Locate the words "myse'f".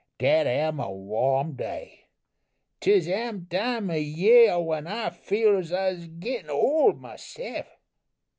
6.93-7.67